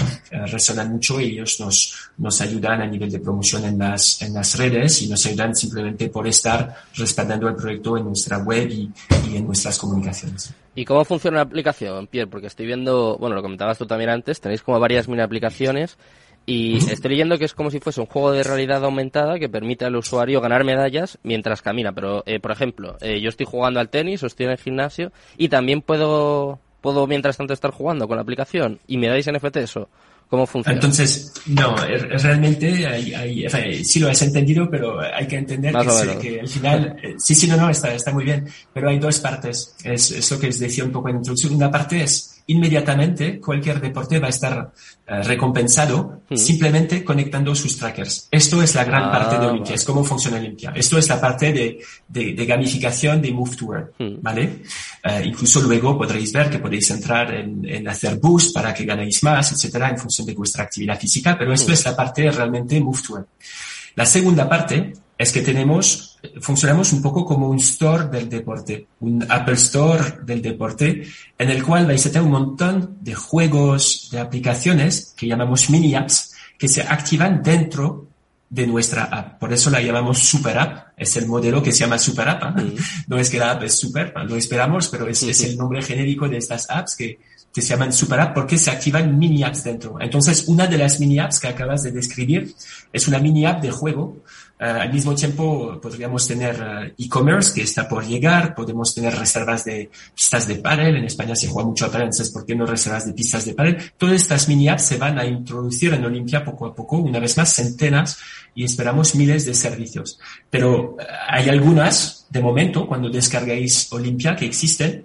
resonan 0.47 0.93
mucho 0.93 1.20
y 1.20 1.32
ellos 1.32 1.59
nos, 1.59 2.11
nos 2.19 2.41
ayudan 2.41 2.81
a 2.81 2.87
nivel 2.87 3.11
de 3.11 3.19
promoción 3.19 3.64
en 3.65 3.79
las, 3.79 4.21
en 4.23 4.35
las 4.35 4.57
redes 4.57 5.03
y 5.03 5.09
nos 5.09 5.25
ayudan 5.27 5.55
simplemente 5.55 6.09
por 6.09 6.27
estar 6.27 6.75
respaldando 6.95 7.49
el 7.49 7.57
proyecto 7.57 7.97
en 7.97 8.05
nuestra 8.05 8.39
web 8.39 8.69
y, 8.71 8.91
y 9.31 9.37
en 9.37 9.47
nuestras 9.47 9.79
comunicaciones. 9.79 10.53
¿Y 10.75 10.85
cómo 10.85 11.05
funciona 11.05 11.37
la 11.37 11.43
aplicación, 11.43 12.07
Pierre? 12.07 12.29
Porque 12.29 12.49
estoy 12.49 12.67
viendo, 12.67 13.17
bueno, 13.19 13.37
lo 13.37 13.43
comentabas 13.43 13.79
tú 13.79 13.87
también 13.87 14.11
antes, 14.11 14.41
tenéis 14.41 14.63
como 14.63 14.81
varias 14.81 15.09
mini 15.09 15.23
aplicaciones 15.23 15.97
y 16.47 16.77
estoy 16.91 17.13
leyendo 17.13 17.39
que 17.39 17.47
es 17.47 17.55
como 17.55 17.71
si 17.71 17.81
fuese 17.81 18.01
un 18.01 18.07
juego 18.07 18.33
de 18.33 18.43
realidad 18.43 18.85
aumentada 18.85 19.39
que 19.39 19.49
permite 19.49 19.87
al 19.87 19.97
usuario 19.97 20.41
ganar 20.41 20.65
medallas 20.65 21.19
mientras 21.23 21.63
camina. 21.63 21.93
Pero, 21.93 22.23
eh, 22.27 22.39
por 22.39 22.51
ejemplo, 22.51 22.97
eh, 23.01 23.21
yo 23.21 23.31
estoy 23.31 23.47
jugando 23.47 23.81
al 23.81 23.89
tenis 23.89 24.23
o 24.23 24.27
estoy 24.27 24.47
en 24.47 24.53
el 24.53 24.59
gimnasio 24.59 25.13
y 25.39 25.49
también 25.49 25.81
puedo, 25.81 26.59
puedo 26.81 27.07
mientras 27.07 27.39
tanto 27.39 27.55
estar 27.55 27.71
jugando 27.71 28.07
con 28.07 28.17
la 28.17 28.23
aplicación 28.23 28.81
y 28.87 28.99
me 28.99 29.09
dais 29.09 29.31
NFT 29.31 29.57
eso. 29.59 29.89
¿Cómo 30.29 30.47
funciona? 30.47 30.75
Entonces, 30.75 31.32
no, 31.47 31.76
realmente 31.76 32.87
hay, 32.87 33.15
hay, 33.15 33.85
sí 33.85 34.00
lo 34.00 34.09
has 34.09 34.21
entendido, 34.23 34.69
pero 34.71 35.00
hay 35.00 35.26
que 35.26 35.37
entender 35.37 35.75
que, 35.75 36.19
que, 36.19 36.41
al 36.41 36.49
final, 36.49 36.97
eh, 37.03 37.15
sí, 37.19 37.35
sí, 37.35 37.47
no, 37.47 37.56
no, 37.56 37.71
está, 37.71 37.94
está 37.94 38.12
muy 38.12 38.25
bien, 38.25 38.49
pero 38.73 38.88
hay 38.88 38.99
dos 38.99 39.21
partes. 39.21 39.75
Es, 39.85 40.11
es 40.11 40.31
lo 40.31 40.38
que 40.41 40.47
les 40.47 40.59
decía 40.59 40.85
un 40.85 40.93
poco 40.93 41.09
en 41.09 41.17
introducción. 41.17 41.55
Una 41.55 41.71
parte 41.71 42.03
es 42.03 42.34
inmediatamente 42.46 43.41
cualquier 43.41 43.81
deporte 43.81 44.19
va 44.19 44.26
a 44.26 44.31
estar 44.31 44.73
uh, 45.08 45.23
recompensado 45.23 46.23
hmm. 46.29 46.37
simplemente 46.37 47.02
conectando 47.02 47.55
sus 47.55 47.76
trackers. 47.76 48.29
Esto 48.31 48.62
es 48.62 48.75
la 48.75 48.85
gran 48.85 49.05
ah, 49.05 49.12
parte 49.12 49.38
de 49.38 49.46
Olympia, 49.46 49.75
es 49.75 49.85
cómo 49.85 50.05
funciona 50.05 50.37
Olympia. 50.37 50.73
Esto 50.75 50.99
es 50.99 51.08
la 51.08 51.20
parte 51.20 51.52
de, 51.52 51.79
de, 52.08 52.35
de 52.35 52.46
gamificación 52.46 53.23
de 53.23 53.32
Move 53.32 53.56
to 53.56 53.75
Earn, 53.75 53.91
hmm. 53.99 54.23
¿vale? 54.23 54.62
Uh, 55.05 55.25
incluso 55.25 55.61
luego 55.62 55.96
podréis 55.96 56.32
ver 56.32 56.50
que 56.50 56.58
podéis 56.58 56.91
entrar 56.91 57.35
en, 57.35 57.64
en, 57.67 57.88
hacer 57.88 58.17
boost 58.17 58.55
para 58.55 58.75
que 58.75 58.85
ganéis 58.85 59.23
más, 59.23 59.52
etcétera, 59.52 59.88
en 59.88 59.99
función 59.99 60.26
de 60.26 60.35
vuestra 60.35 60.64
actividad 60.64 60.99
física, 60.99 61.37
pero 61.38 61.52
esto 61.52 61.70
hmm. 61.70 61.75
es 61.75 61.85
la 61.85 61.96
parte 61.96 62.31
realmente 62.31 62.81
Move 62.81 63.00
to 63.06 63.17
Earn. 63.17 63.26
La 63.96 64.05
segunda 64.05 64.49
parte 64.49 64.93
es 65.17 65.32
que 65.32 65.41
tenemos, 65.41 66.14
funcionamos 66.41 66.93
un 66.93 67.03
poco 67.03 67.25
como 67.25 67.49
un 67.49 67.59
store 67.59 68.09
del 68.09 68.29
deporte, 68.29 68.87
un 69.00 69.25
Apple 69.29 69.55
Store 69.55 70.19
del 70.23 70.43
deporte, 70.43 71.06
en 71.38 71.50
el 71.50 71.62
cual 71.62 71.87
vais 71.87 72.05
a 72.06 72.11
tener 72.11 72.23
un 72.25 72.32
montón 72.32 72.99
de 73.00 73.15
juegos, 73.15 74.09
de 74.11 74.21
aplicaciones 74.21 75.15
que 75.17 75.26
llamamos 75.26 75.71
mini 75.71 75.94
apps, 75.94 76.35
que 76.59 76.69
se 76.69 76.82
activan 76.82 77.43
dentro 77.43 78.09
de 78.49 78.67
nuestra 78.67 79.05
app. 79.05 79.38
Por 79.41 79.53
eso 79.53 79.69
la 79.71 79.81
llamamos 79.81 80.21
Super 80.21 80.59
App. 80.59 80.88
Es 80.97 81.17
el 81.17 81.26
modelo 81.26 81.62
que 81.62 81.73
se 81.73 81.81
llama 81.81 81.99
Super 81.99 82.29
App. 82.29 82.59
¿eh? 82.59 82.75
No 83.09 83.19
es 83.19 83.29
que 83.29 83.38
la 83.38 83.50
app 83.50 83.65
es 83.65 83.77
super, 83.77 84.15
lo 84.27 84.37
esperamos, 84.37 84.88
pero 84.88 85.09
es, 85.09 85.23
es 85.25 85.43
el 85.43 85.56
nombre 85.56 85.82
genérico 85.82 86.29
de 86.29 86.37
estas 86.37 86.70
apps 86.70 86.94
que, 86.94 87.19
que 87.55 87.62
se 87.62 87.69
llaman 87.69 87.93
Super 87.93 88.21
App 88.21 88.35
porque 88.35 88.59
se 88.59 88.71
activan 88.71 89.17
mini 89.17 89.45
apps 89.45 89.62
dentro. 89.62 89.97
Entonces, 90.01 90.49
una 90.49 90.67
de 90.67 90.77
las 90.77 90.99
mini 90.99 91.21
apps 91.21 91.39
que 91.39 91.49
acabas 91.49 91.85
de 91.85 91.93
describir 91.93 92.53
es 92.93 93.06
una 93.06 93.21
mini 93.21 93.47
app 93.47 93.62
de 93.62 93.71
juego 93.71 94.17
Uh, 94.61 94.83
al 94.83 94.93
mismo 94.93 95.17
tiempo 95.17 95.81
podríamos 95.83 96.29
tener 96.29 96.55
uh, 96.55 96.95
e-commerce 96.97 97.53
que 97.53 97.62
está 97.62 97.89
por 97.89 98.06
llegar, 98.06 98.55
podemos 98.55 98.94
tener 98.94 99.13
reservas 99.13 99.65
de 99.65 99.91
pistas 100.15 100.46
de 100.46 100.55
pádel, 100.55 100.94
en 100.96 101.05
España 101.05 101.34
se 101.34 101.49
juega 101.49 101.69
mucho 101.69 101.87
a 101.87 101.89
pádel, 101.89 102.05
entonces 102.05 102.31
¿por 102.31 102.46
qué 102.46 102.55
no 102.55 102.65
reservas 102.65 103.05
de 103.05 103.15
pistas 103.15 103.44
de 103.44 103.55
pádel? 103.55 103.79
Todas 103.99 104.15
estas 104.15 104.49
mini 104.49 104.69
apps 104.69 104.84
se 104.84 104.96
van 104.96 105.19
a 105.19 105.27
introducir 105.27 105.93
en 105.93 106.05
Olimpia 106.05 106.44
poco 106.44 106.67
a 106.67 106.75
poco, 106.75 106.99
una 106.99 107.19
vez 107.19 107.37
más 107.37 107.53
centenas 107.53 108.17
y 108.55 108.63
esperamos 108.63 109.17
miles 109.17 109.44
de 109.44 109.55
servicios. 109.55 110.20
Pero 110.49 110.93
uh, 110.93 110.96
hay 111.29 111.49
algunas, 111.49 112.29
de 112.31 112.41
momento, 112.41 112.87
cuando 112.87 113.11
descargáis 113.11 113.93
Olimpia, 113.93 114.37
que 114.37 114.46
existen, 114.46 115.05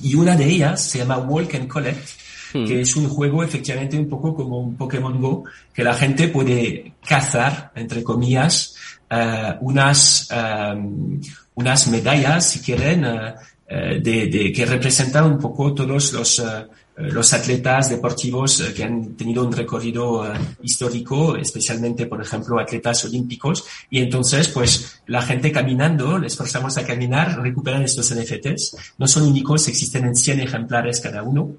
y 0.00 0.14
una 0.14 0.36
de 0.36 0.44
ellas 0.44 0.82
se 0.82 0.98
llama 0.98 1.18
Walk 1.18 1.54
and 1.54 1.68
Collect, 1.68 2.08
hmm. 2.54 2.64
que 2.64 2.80
es 2.80 2.96
un 2.96 3.08
juego 3.08 3.42
efectivamente 3.42 3.98
un 3.98 4.08
poco 4.08 4.34
como 4.34 4.60
un 4.60 4.76
Pokémon 4.76 5.20
Go, 5.20 5.44
que 5.72 5.84
la 5.84 5.94
gente 5.94 6.28
puede 6.28 6.92
cazar, 7.06 7.72
entre 7.74 8.02
comillas, 8.02 8.76
uh, 9.10 9.54
unas, 9.60 10.28
um, 10.30 11.20
unas 11.54 11.88
medallas, 11.88 12.46
si 12.46 12.60
quieren, 12.60 13.04
uh, 13.04 13.34
de, 13.68 14.26
de, 14.28 14.52
que 14.52 14.64
representan 14.64 15.24
un 15.24 15.38
poco 15.38 15.74
todos 15.74 16.12
los, 16.12 16.38
uh, 16.38 16.66
los 16.96 17.32
atletas 17.34 17.90
deportivos 17.90 18.62
que 18.74 18.84
han 18.84 19.16
tenido 19.16 19.44
un 19.44 19.52
recorrido 19.52 20.32
histórico, 20.62 21.36
especialmente, 21.36 22.06
por 22.06 22.22
ejemplo, 22.22 22.58
atletas 22.58 23.04
olímpicos. 23.04 23.64
Y 23.90 24.00
entonces, 24.00 24.48
pues, 24.48 25.02
la 25.06 25.20
gente 25.20 25.52
caminando, 25.52 26.18
les 26.18 26.36
forzamos 26.36 26.78
a 26.78 26.86
caminar, 26.86 27.40
recuperan 27.42 27.82
estos 27.82 28.14
NFTs. 28.14 28.94
No 28.98 29.06
son 29.06 29.24
únicos, 29.24 29.68
existen 29.68 30.06
en 30.06 30.16
100 30.16 30.40
ejemplares 30.40 31.00
cada 31.00 31.22
uno. 31.22 31.56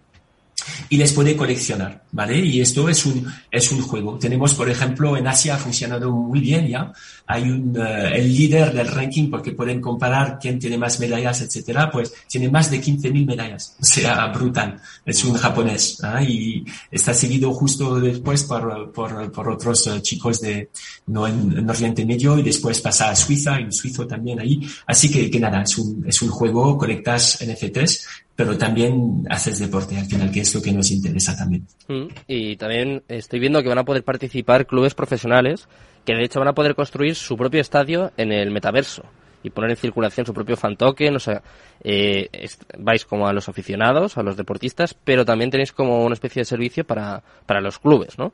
Y 0.89 0.97
les 0.97 1.13
puede 1.13 1.35
coleccionar, 1.35 2.03
¿vale? 2.11 2.37
Y 2.39 2.61
esto 2.61 2.87
es 2.89 3.05
un, 3.05 3.27
es 3.51 3.71
un 3.71 3.81
juego. 3.81 4.17
Tenemos, 4.17 4.53
por 4.53 4.69
ejemplo, 4.69 5.17
en 5.17 5.27
Asia 5.27 5.55
ha 5.55 5.57
funcionado 5.57 6.11
muy 6.11 6.39
bien 6.39 6.67
ya. 6.67 6.91
Hay 7.25 7.43
un, 7.43 7.75
eh, 7.77 8.11
el 8.15 8.33
líder 8.33 8.73
del 8.73 8.87
ranking 8.87 9.29
porque 9.29 9.51
pueden 9.51 9.81
comparar 9.81 10.37
quién 10.39 10.59
tiene 10.59 10.77
más 10.77 10.99
medallas, 10.99 11.41
etcétera, 11.41 11.91
pues 11.91 12.13
tiene 12.27 12.49
más 12.49 12.71
de 12.71 12.81
15.000 12.81 13.25
medallas. 13.25 13.75
O 13.81 13.85
sea, 13.85 14.27
brutal. 14.27 14.79
Es 15.05 15.23
un 15.23 15.35
japonés, 15.35 16.01
¿ah? 16.03 16.21
Y 16.23 16.63
está 16.91 17.13
seguido 17.13 17.53
justo 17.53 17.99
después 17.99 18.43
por, 18.43 18.91
por, 18.91 19.31
por 19.31 19.49
otros 19.49 19.87
eh, 19.87 20.01
chicos 20.01 20.41
de, 20.41 20.69
no 21.07 21.27
en, 21.27 21.57
en, 21.57 21.69
Oriente 21.69 22.05
Medio 22.05 22.37
y 22.37 22.43
después 22.43 22.79
pasa 22.81 23.09
a 23.09 23.15
Suiza, 23.15 23.55
hay 23.55 23.65
un 23.65 23.73
suizo 23.73 24.07
también 24.07 24.39
ahí. 24.39 24.61
Así 24.85 25.11
que, 25.11 25.29
que 25.29 25.39
nada, 25.39 25.61
es 25.61 25.77
un, 25.77 26.03
es 26.07 26.21
un 26.21 26.29
juego, 26.29 26.77
conectas 26.77 27.39
NFTs 27.45 28.07
pero 28.37 28.55
también 28.55 29.25
haces 29.29 29.57
deporte 29.57 29.97
al 29.97 30.05
final, 30.05 30.31
que 30.31 30.41
es 30.41 30.53
lo 30.53 30.61
que 30.61 30.71
nos 30.71 30.91
interesa 30.91 31.35
también. 31.35 31.65
Mm, 31.87 32.05
y 32.27 32.55
también 32.55 33.03
estoy 33.07 33.39
viendo 33.39 33.63
que 33.63 33.67
van 33.67 33.79
a 33.79 33.83
poder 33.83 34.03
participar 34.03 34.67
clubes 34.67 34.93
profesionales 34.93 35.67
que 36.05 36.13
de 36.13 36.23
hecho 36.23 36.39
van 36.39 36.47
a 36.47 36.53
poder 36.53 36.75
construir 36.75 37.15
su 37.15 37.35
propio 37.35 37.59
estadio 37.59 38.13
en 38.15 38.31
el 38.31 38.51
metaverso 38.51 39.03
y 39.43 39.49
poner 39.49 39.71
en 39.71 39.77
circulación 39.77 40.25
su 40.25 40.33
propio 40.33 40.55
fan 40.55 40.77
token, 40.77 41.15
o 41.15 41.19
sea, 41.19 41.41
eh, 41.83 42.29
vais 42.77 43.05
como 43.05 43.27
a 43.27 43.33
los 43.33 43.49
aficionados, 43.49 44.17
a 44.17 44.23
los 44.23 44.37
deportistas, 44.37 44.93
pero 44.93 45.25
también 45.25 45.49
tenéis 45.49 45.71
como 45.71 46.05
una 46.05 46.13
especie 46.13 46.41
de 46.41 46.45
servicio 46.45 46.85
para, 46.85 47.23
para 47.45 47.59
los 47.59 47.79
clubes, 47.79 48.17
¿no? 48.19 48.31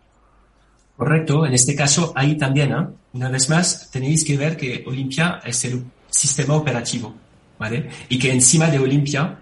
Correcto, 0.98 1.46
en 1.46 1.54
este 1.54 1.76
caso 1.76 2.12
ahí 2.16 2.38
también, 2.38 2.74
¿eh? 2.74 2.88
una 3.14 3.30
vez 3.30 3.50
más, 3.50 3.90
tenéis 3.90 4.24
que 4.26 4.38
ver 4.38 4.58
que 4.58 4.84
Olimpia 4.86 5.42
es 5.46 5.64
el 5.66 5.84
sistema 6.10 6.56
operativo, 6.56 7.16
¿vale? 7.58 7.90
Y 8.10 8.20
que 8.20 8.32
encima 8.32 8.70
de 8.70 8.80
Olimpia 8.80 9.40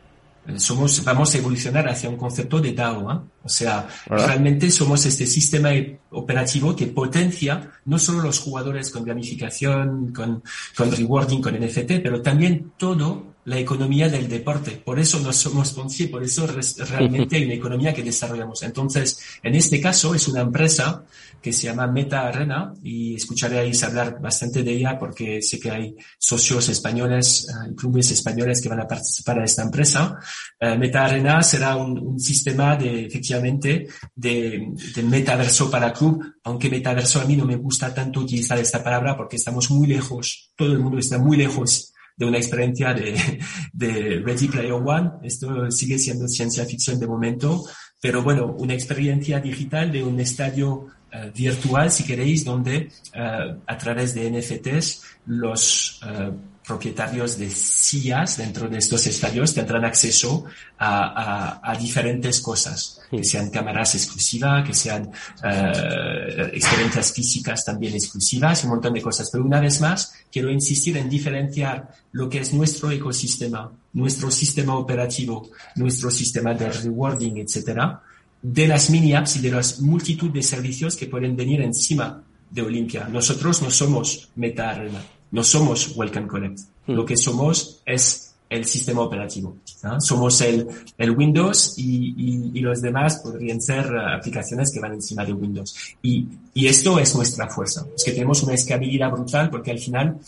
somos, 0.58 1.04
vamos 1.04 1.34
a 1.34 1.38
evolucionar 1.38 1.88
hacia 1.88 2.10
un 2.10 2.18
concepto 2.18 2.60
de 2.60 2.74
DAO. 2.74 3.12
¿eh? 3.12 3.20
O 3.44 3.50
sea, 3.50 3.88
realmente 4.08 4.72
somos 4.72 5.06
este 5.06 5.26
sistema 5.26 5.70
operativo 6.12 6.76
que 6.76 6.88
potencia 6.88 7.72
no 7.86 8.00
solo 8.00 8.22
los 8.22 8.40
jugadores 8.40 8.90
con 8.90 9.06
gamificación, 9.06 10.12
con, 10.14 10.44
con 10.76 10.92
rewarding, 10.92 11.42
con 11.42 11.56
NFT, 11.56 12.02
pero 12.04 12.22
también 12.22 12.74
todo 12.78 13.31
la 13.46 13.60
economía 13.60 14.08
del 14.10 14.28
deporte. 14.28 14.72
Por 14.72 15.00
eso 15.00 15.20
no 15.20 15.34
somos 15.34 15.74
Ponzi, 15.74 16.08
por 16.08 16.24
eso 16.24 16.48
realmente 16.90 17.38
hay 17.38 17.46
una 17.46 17.54
economía 17.54 17.94
que 17.94 18.04
desarrollamos. 18.04 18.62
Entonces, 18.64 19.20
en 19.42 19.56
este 19.56 19.82
caso 19.82 20.14
es 20.14 20.28
una 20.28 20.42
empresa 20.42 21.04
que 21.42 21.52
se 21.52 21.68
llama 21.68 21.88
Meta 21.88 22.28
Arena 22.28 22.72
y 22.84 23.16
escucharéis 23.16 23.84
hablar 23.84 24.22
bastante 24.22 24.62
de 24.62 24.72
ella 24.74 25.00
porque 25.00 25.42
sé 25.42 25.60
que 25.60 25.72
hay 25.72 25.96
socios 26.20 26.70
españoles, 26.70 27.48
uh, 27.50 27.76
clubes 27.76 28.12
españoles 28.12 28.62
que 28.62 28.70
van 28.70 28.82
a 28.82 28.88
participar 28.88 29.40
en 29.40 29.44
esta 29.46 29.64
empresa. 29.64 30.20
Uh, 30.62 30.78
Meta 30.78 31.06
Arena 31.06 31.42
será 31.42 31.76
un, 31.78 31.98
un, 31.98 32.20
sistema 32.20 32.76
de, 32.76 33.08
efectivamente, 33.08 33.88
de, 34.14 34.68
de 34.96 35.04
metaverso 35.04 35.72
para 35.72 35.92
club, 35.92 36.24
aunque 36.44 36.70
metaverso 36.70 37.20
a 37.20 37.26
mí 37.26 37.36
no 37.36 37.46
me 37.46 37.56
gusta 37.56 37.92
tanto 37.92 38.20
utilizar 38.20 38.60
esta 38.60 38.84
palabra 38.84 39.18
porque 39.18 39.38
estamos 39.38 39.72
muy 39.72 39.88
lejos, 39.88 40.52
todo 40.56 40.74
el 40.74 40.80
mundo 40.80 41.00
está 41.00 41.18
muy 41.18 41.38
lejos 41.38 41.91
de 42.18 42.26
una 42.26 42.38
experiencia 42.38 42.94
de, 42.94 43.40
de 43.74 44.22
Ready 44.26 44.48
Player 44.48 44.74
One. 44.74 45.12
Esto 45.24 45.70
sigue 45.72 45.98
siendo 45.98 46.28
ciencia 46.28 46.66
ficción 46.66 47.00
de 47.00 47.08
momento, 47.08 47.64
pero 48.02 48.24
bueno, 48.24 48.56
una 48.58 48.74
experiencia 48.74 49.40
digital 49.40 49.92
de 49.92 50.04
un 50.04 50.20
estadio 50.20 50.72
uh, 50.72 51.32
virtual, 51.36 51.92
si 51.92 52.04
queréis, 52.04 52.44
donde 52.44 52.90
uh, 53.16 53.60
a 53.66 53.78
través 53.78 54.14
de 54.14 54.30
NFTs 54.30 55.04
los 55.26 56.02
uh, 56.04 56.34
propietarios 56.66 57.38
de 57.38 57.50
sillas 57.50 58.38
dentro 58.38 58.70
de 58.70 58.78
estos 58.78 59.06
estadios 59.08 59.54
tendrán 59.54 59.84
acceso 59.84 60.46
a, 60.78 61.60
a, 61.60 61.72
a 61.72 61.76
diferentes 61.76 62.40
cosas, 62.40 63.02
que 63.10 63.24
sean 63.24 63.50
cámaras 63.50 63.96
exclusivas, 63.96 64.66
que 64.66 64.74
sean 64.74 65.08
uh, 65.08 66.42
experiencias 66.54 67.14
físicas 67.14 67.66
también 67.66 67.94
exclusivas, 67.96 68.64
un 68.64 68.72
montón 68.72 68.94
de 68.94 69.02
cosas. 69.02 69.30
Pero 69.32 69.44
una 69.44 69.60
vez 69.60 69.82
más, 69.82 70.14
quiero 70.32 70.52
insistir 70.52 70.98
en 70.98 71.10
diferenciar 71.10 71.90
lo 72.12 72.30
que 72.30 72.40
es 72.40 72.54
nuestro 72.54 72.92
ecosistema, 72.92 73.72
nuestro 73.94 74.30
sistema 74.30 74.76
operativo, 74.76 75.50
nuestro 75.76 76.12
sistema 76.12 76.54
de 76.54 76.72
rewarding, 76.72 77.38
etcétera, 77.38 78.02
de 78.42 78.68
las 78.68 78.90
mini 78.90 79.14
apps 79.14 79.38
y 79.38 79.42
de 79.42 79.52
la 79.52 79.62
multitud 79.80 80.32
de 80.32 80.44
servicios 80.44 80.96
que 80.96 81.08
pueden 81.08 81.36
venir 81.36 81.62
encima 81.62 82.24
de 82.50 82.62
Olimpia. 82.62 83.08
Nosotros 83.08 83.62
no 83.62 83.72
somos 83.72 84.30
Meta 84.36 84.70
Arena 84.70 85.02
no 85.32 85.44
somos 85.44 85.96
Welcome 85.96 86.28
Connect. 86.28 86.60
Hmm. 86.88 86.94
Lo 86.94 87.06
que 87.06 87.18
somos 87.18 87.82
es 87.86 88.34
el 88.50 88.66
sistema 88.66 89.02
operativo. 89.02 89.56
¿no? 89.84 90.02
Somos 90.02 90.42
el, 90.42 90.68
el 90.98 91.12
Windows 91.12 91.76
y, 91.78 92.14
y, 92.18 92.52
y, 92.54 92.60
los 92.60 92.82
demás 92.82 93.22
podrían 93.24 93.62
ser 93.62 93.92
uh, 93.94 94.16
aplicaciones 94.18 94.72
que 94.74 94.82
van 94.82 94.94
encima 94.94 95.24
de 95.24 95.32
Windows. 95.32 95.74
Y, 96.02 96.28
y 96.54 96.68
esto 96.68 97.00
es 97.00 97.16
nuestra 97.16 97.48
fuerza. 97.48 97.86
Es 97.96 98.04
que 98.04 98.12
tenemos 98.12 98.44
una 98.44 98.54
escalabilidad 98.54 99.10
brutal 99.10 99.50
porque 99.50 99.72
al 99.72 99.80
final 99.80 100.20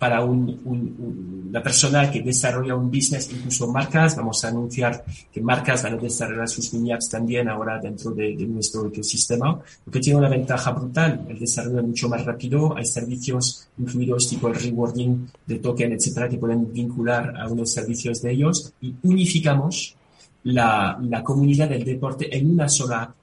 para 0.00 0.24
un, 0.24 0.48
un, 0.64 1.44
una 1.50 1.62
persona 1.62 2.10
que 2.10 2.22
desarrolla 2.22 2.74
un 2.74 2.90
business, 2.90 3.30
incluso 3.30 3.70
marcas. 3.70 4.16
Vamos 4.16 4.42
a 4.42 4.48
anunciar 4.48 5.04
que 5.30 5.42
marcas 5.42 5.82
van 5.82 5.92
a 5.92 5.96
desarrollar 5.98 6.48
sus 6.48 6.72
mini 6.72 6.90
apps 6.90 7.10
también 7.10 7.50
ahora 7.50 7.78
dentro 7.78 8.10
de, 8.12 8.34
de 8.34 8.46
nuestro 8.46 8.86
ecosistema, 8.86 9.60
lo 9.84 9.92
que 9.92 10.00
tiene 10.00 10.18
una 10.18 10.30
ventaja 10.30 10.70
brutal. 10.70 11.26
El 11.28 11.38
desarrollo 11.38 11.80
es 11.80 11.86
mucho 11.86 12.08
más 12.08 12.24
rápido. 12.24 12.74
Hay 12.74 12.86
servicios 12.86 13.68
incluidos 13.78 14.26
tipo 14.26 14.48
el 14.48 14.54
rewarding 14.54 15.28
de 15.46 15.58
token, 15.58 15.92
etcétera, 15.92 16.30
que 16.30 16.38
pueden 16.38 16.72
vincular 16.72 17.36
a 17.36 17.46
unos 17.46 17.70
servicios 17.70 18.22
de 18.22 18.32
ellos 18.32 18.72
y 18.80 18.94
unificamos 19.02 19.96
la, 20.44 20.98
la 21.02 21.22
comunidad 21.22 21.68
del 21.68 21.84
deporte 21.84 22.34
en 22.34 22.52
una 22.52 22.70
sola 22.70 23.02
app. 23.02 23.14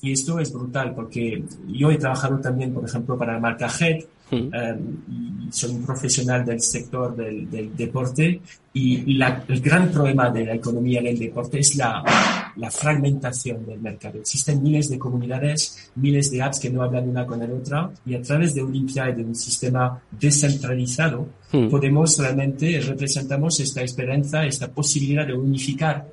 Y 0.00 0.12
esto 0.12 0.38
es 0.38 0.50
brutal 0.50 0.94
porque 0.94 1.44
yo 1.68 1.90
he 1.90 1.98
trabajado 1.98 2.38
también, 2.40 2.72
por 2.72 2.86
ejemplo, 2.86 3.18
para 3.18 3.34
la 3.34 3.38
marca 3.38 3.68
Head, 3.68 4.04
Um, 4.32 5.50
soy 5.50 5.72
un 5.72 5.84
profesional 5.84 6.42
del 6.42 6.58
sector 6.58 7.14
del, 7.14 7.50
del 7.50 7.76
deporte 7.76 8.40
y 8.72 9.12
la, 9.12 9.44
el 9.46 9.60
gran 9.60 9.90
problema 9.90 10.30
de 10.30 10.46
la 10.46 10.54
economía 10.54 11.02
del 11.02 11.18
deporte 11.18 11.58
es 11.58 11.76
la, 11.76 12.02
la, 12.56 12.70
fragmentación 12.70 13.66
del 13.66 13.78
mercado. 13.80 14.20
Existen 14.20 14.62
miles 14.62 14.88
de 14.88 14.98
comunidades, 14.98 15.92
miles 15.96 16.30
de 16.30 16.40
apps 16.40 16.60
que 16.60 16.70
no 16.70 16.82
hablan 16.82 17.10
una 17.10 17.26
con 17.26 17.40
la 17.40 17.54
otra 17.54 17.90
y 18.06 18.14
a 18.14 18.22
través 18.22 18.54
de 18.54 18.62
Olimpia 18.62 19.10
y 19.10 19.16
de 19.16 19.24
un 19.24 19.34
sistema 19.34 20.00
descentralizado 20.10 21.28
hmm. 21.52 21.68
podemos 21.68 22.18
realmente 22.18 22.80
representamos 22.80 23.60
esta 23.60 23.82
esperanza, 23.82 24.46
esta 24.46 24.68
posibilidad 24.68 25.26
de 25.26 25.34
unificar 25.34 26.08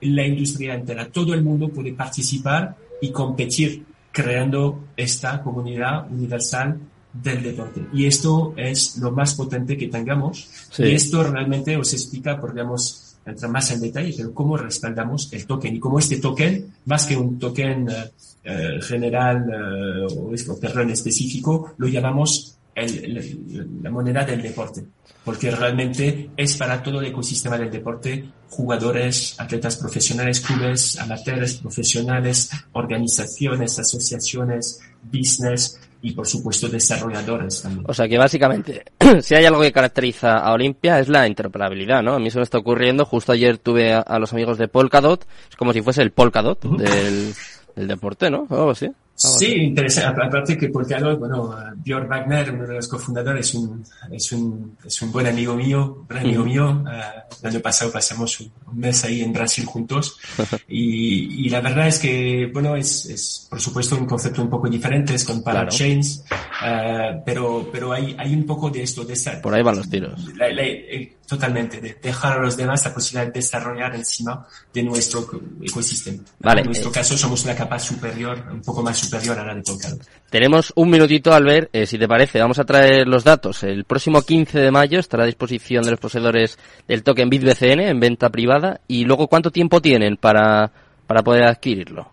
la 0.00 0.26
industria 0.26 0.74
entera. 0.74 1.08
Todo 1.08 1.32
el 1.32 1.44
mundo 1.44 1.68
puede 1.68 1.92
participar 1.92 2.74
y 3.00 3.12
competir 3.12 3.84
creando 4.10 4.88
esta 4.96 5.40
comunidad 5.40 6.10
universal 6.10 6.76
del 7.12 7.42
deporte. 7.42 7.82
Y 7.92 8.06
esto 8.06 8.54
es 8.56 8.96
lo 8.98 9.12
más 9.12 9.34
potente 9.34 9.76
que 9.76 9.88
tengamos. 9.88 10.48
Sí. 10.70 10.84
Y 10.84 10.94
esto 10.94 11.22
realmente 11.22 11.76
os 11.76 11.92
explica, 11.92 12.40
podríamos 12.40 13.16
entrar 13.24 13.50
más 13.50 13.70
en 13.70 13.80
detalle, 13.80 14.14
pero 14.16 14.34
cómo 14.34 14.56
respaldamos 14.56 15.32
el 15.32 15.46
token 15.46 15.76
y 15.76 15.78
cómo 15.78 15.98
este 15.98 16.16
token, 16.16 16.74
más 16.86 17.06
que 17.06 17.16
un 17.16 17.38
token 17.38 17.88
uh, 17.88 18.82
general 18.82 19.46
uh, 19.48 20.12
o, 20.12 20.52
o 20.52 20.60
perdón, 20.60 20.90
específico, 20.90 21.74
lo 21.76 21.86
llamamos 21.86 22.56
el, 22.74 23.04
el, 23.04 23.68
la 23.82 23.90
moneda 23.90 24.24
del 24.24 24.42
deporte, 24.42 24.84
porque 25.24 25.50
realmente 25.50 26.30
es 26.36 26.56
para 26.56 26.82
todo 26.82 27.00
el 27.00 27.06
ecosistema 27.06 27.58
del 27.58 27.70
deporte, 27.70 28.24
jugadores, 28.48 29.34
atletas 29.38 29.76
profesionales, 29.76 30.40
clubes, 30.40 30.98
amateurs, 30.98 31.54
profesionales, 31.54 32.50
organizaciones, 32.72 33.78
asociaciones, 33.78 34.80
business, 35.02 35.78
y 36.02 36.12
por 36.12 36.26
supuesto 36.26 36.68
desarrolladores 36.68 37.62
también. 37.62 37.84
O 37.88 37.94
sea 37.94 38.08
que 38.08 38.18
básicamente, 38.18 38.84
si 39.22 39.34
hay 39.36 39.44
algo 39.44 39.62
que 39.62 39.72
caracteriza 39.72 40.38
a 40.38 40.52
Olimpia 40.52 40.98
es 40.98 41.08
la 41.08 41.28
interoperabilidad, 41.28 42.02
¿no? 42.02 42.14
A 42.14 42.18
mí 42.18 42.30
se 42.30 42.38
me 42.38 42.42
está 42.42 42.58
ocurriendo, 42.58 43.04
justo 43.04 43.32
ayer 43.32 43.58
tuve 43.58 43.92
a, 43.92 44.00
a 44.00 44.18
los 44.18 44.32
amigos 44.32 44.58
de 44.58 44.66
Polkadot, 44.66 45.24
es 45.48 45.56
como 45.56 45.72
si 45.72 45.80
fuese 45.80 46.02
el 46.02 46.10
Polkadot 46.10 46.64
uh 46.64 46.72
-huh. 46.72 46.76
del, 46.76 47.34
del, 47.76 47.88
deporte, 47.88 48.30
¿no? 48.30 48.46
O 48.50 48.54
algo 48.54 48.70
así. 48.72 48.90
Sí, 49.28 49.52
interesante. 49.54 50.20
Aparte 50.24 50.58
que 50.58 50.68
Polkadot, 50.68 51.18
bueno, 51.18 51.54
Björn 51.76 52.08
Wagner, 52.08 52.52
uno 52.52 52.66
de 52.66 52.74
los 52.74 52.88
cofundadores, 52.88 53.48
es 53.48 53.54
un, 53.54 53.84
es 54.10 54.32
un, 54.32 54.76
es 54.84 55.02
un 55.02 55.12
buen 55.12 55.26
amigo 55.26 55.54
mío, 55.54 56.04
buen 56.08 56.20
amigo 56.20 56.44
mío. 56.44 56.82
Uh, 56.84 57.36
el 57.42 57.50
año 57.50 57.60
pasado 57.60 57.92
pasamos 57.92 58.40
un, 58.40 58.50
mes 58.74 59.04
ahí 59.04 59.22
en 59.22 59.32
Brasil 59.32 59.64
juntos. 59.64 60.18
y, 60.68 61.46
y, 61.46 61.48
la 61.50 61.60
verdad 61.60 61.88
es 61.88 61.98
que, 61.98 62.50
bueno, 62.52 62.74
es, 62.74 63.06
es 63.06 63.46
por 63.48 63.60
supuesto 63.60 63.96
un 63.96 64.06
concepto 64.06 64.42
un 64.42 64.50
poco 64.50 64.68
diferente, 64.68 65.14
es 65.14 65.24
con 65.24 65.42
parachains, 65.42 66.24
claro. 66.28 67.18
uh, 67.18 67.22
pero, 67.24 67.68
pero 67.70 67.92
hay, 67.92 68.16
hay 68.18 68.34
un 68.34 68.44
poco 68.44 68.70
de 68.70 68.82
esto, 68.82 69.04
de 69.04 69.12
esa, 69.12 69.40
Por 69.40 69.54
ahí 69.54 69.62
van 69.62 69.76
los 69.76 69.88
tiros. 69.88 70.34
La, 70.36 70.48
la, 70.50 70.62
eh, 70.62 71.16
totalmente, 71.34 71.80
de 71.80 71.98
dejar 72.02 72.38
a 72.38 72.42
los 72.42 72.56
demás 72.56 72.84
la 72.84 72.94
posibilidad 72.94 73.26
de 73.26 73.32
desarrollar 73.32 73.94
encima 73.94 74.46
de 74.72 74.82
nuestro 74.82 75.26
ecosistema. 75.62 76.22
Vale, 76.40 76.60
en 76.60 76.66
nuestro 76.66 76.90
eh, 76.90 76.94
caso 76.94 77.16
somos 77.16 77.44
una 77.44 77.54
capa 77.54 77.78
superior, 77.78 78.44
un 78.50 78.62
poco 78.62 78.82
más 78.82 78.96
superior 78.98 79.38
a 79.38 79.44
la 79.44 79.54
de 79.54 79.62
Polkadot. 79.62 80.02
Tenemos 80.30 80.72
un 80.76 80.90
minutito, 80.90 81.32
al 81.32 81.44
ver, 81.44 81.68
eh, 81.72 81.86
si 81.86 81.98
te 81.98 82.08
parece, 82.08 82.40
vamos 82.40 82.58
a 82.58 82.64
traer 82.64 83.06
los 83.06 83.24
datos. 83.24 83.62
El 83.62 83.84
próximo 83.84 84.22
15 84.22 84.58
de 84.58 84.70
mayo 84.70 84.98
estará 84.98 85.24
a 85.24 85.26
disposición 85.26 85.84
de 85.84 85.90
los 85.90 86.00
poseedores 86.00 86.58
del 86.88 87.02
token 87.02 87.28
BitBCN 87.28 87.80
en 87.80 88.00
venta 88.00 88.30
privada 88.30 88.80
y 88.88 89.04
luego 89.04 89.28
cuánto 89.28 89.50
tiempo 89.50 89.80
tienen 89.80 90.16
para 90.16 90.70
para 91.06 91.22
poder 91.22 91.44
adquirirlo? 91.44 92.08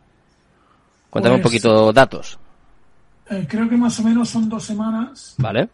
Cuéntame 1.10 1.36
un 1.36 1.42
Pues- 1.42 1.54
poquito 1.54 1.94
datos. 1.94 2.38
Eh, 3.30 3.46
creo 3.48 3.70
que 3.70 3.78
más 3.78 3.98
o 4.00 4.04
menos 4.04 4.28
son 4.28 4.50
dos 4.50 4.66
semanas 4.66 5.36
¿Vale? 5.38 5.70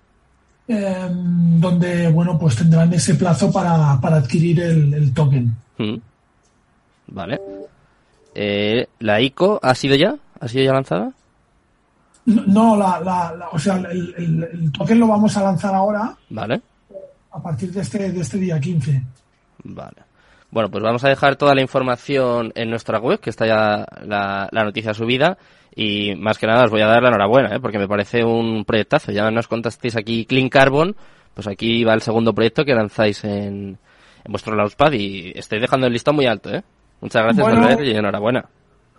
Eh, 0.68 1.08
donde, 1.12 2.10
bueno, 2.10 2.38
pues 2.40 2.56
tendrán 2.56 2.92
ese 2.94 3.16
plazo 3.16 3.52
para, 3.52 4.00
para 4.02 4.18
adquirir 4.18 4.60
el, 4.62 4.94
el 4.94 5.14
token. 5.14 5.56
Mm. 5.78 5.96
Vale. 7.08 7.40
Eh, 8.34 8.88
¿La 9.00 9.22
ICO 9.22 9.60
ha 9.62 9.76
sido 9.76 9.96
ya? 9.96 10.16
¿Ha 10.40 10.48
sido 10.48 10.64
ya 10.66 10.74
lanzada? 10.74 11.12
No, 12.26 12.44
no, 12.48 12.76
la, 12.78 13.00
la- 13.02 13.36
la- 13.36 13.50
o 13.50 13.60
sea, 13.60 13.76
el, 13.78 14.14
el- 14.18 14.44
el 14.52 14.72
token 14.72 15.00
lo 15.00 15.08
vamos 15.08 15.38
a 15.38 15.44
lanzar 15.44 15.76
ahora 15.76 16.16
Vale. 16.32 16.60
a 17.32 17.42
partir 17.42 17.72
de 17.72 17.82
este, 17.82 18.12
de 18.12 18.22
este 18.22 18.38
día 18.38 18.60
15. 18.60 19.04
Vale. 19.66 19.98
Bueno, 20.56 20.72
pues 20.72 20.82
vamos 20.86 21.04
a 21.04 21.10
dejar 21.10 21.36
toda 21.36 21.54
la 21.54 21.62
información 21.62 22.54
en 22.56 22.70
nuestra 22.70 22.98
web, 22.98 23.20
que 23.20 23.30
está 23.30 23.46
ya 23.46 23.86
la, 24.06 24.48
la 24.50 24.64
noticia 24.64 24.94
subida. 24.94 25.38
Y 25.76 26.16
más 26.16 26.38
que 26.38 26.48
nada 26.48 26.64
os 26.64 26.72
voy 26.72 26.80
a 26.80 26.88
dar 26.88 27.04
la 27.04 27.10
enhorabuena, 27.10 27.54
¿eh? 27.54 27.60
porque 27.60 27.78
me 27.78 27.90
parece 27.90 28.24
un 28.24 28.64
proyectazo. 28.64 29.12
Ya 29.12 29.30
nos 29.32 29.50
contasteis 29.50 29.98
aquí 29.98 30.26
Clean 30.26 30.48
Carbon, 30.48 30.96
pues 31.34 31.48
aquí 31.48 31.84
va 31.84 31.94
el 31.94 32.00
segundo 32.00 32.34
proyecto 32.34 32.64
que 32.64 32.74
lanzáis 32.74 33.22
en, 33.26 33.78
en 34.24 34.32
vuestro 34.32 34.56
Launchpad 34.56 34.94
y 34.94 35.34
estáis 35.36 35.62
dejando 35.62 35.88
el 35.88 35.92
listón 35.92 36.16
muy 36.16 36.26
alto. 36.26 36.50
¿eh? 36.56 36.64
Muchas 37.02 37.24
gracias, 37.24 37.46
Bueno. 37.46 37.62
Albert, 37.62 37.82
y 37.82 37.92
enhorabuena. 37.92 38.46